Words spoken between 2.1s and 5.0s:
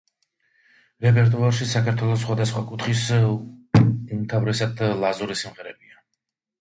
სხვადასხვა კუთხის, უმთავრესად